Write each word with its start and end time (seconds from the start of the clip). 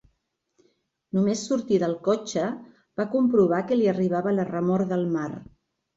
Només 1.17 1.43
sortir 1.49 1.77
del 1.83 1.93
cotxe 2.09 2.45
va 3.03 3.07
comprovar 3.15 3.61
que 3.69 3.79
li 3.81 3.93
arribava 3.93 4.37
la 4.39 4.47
remor 4.53 4.87
del 4.95 5.07
mar. 5.19 5.29